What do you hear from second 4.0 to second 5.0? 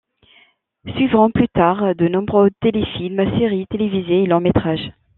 et longs métrages.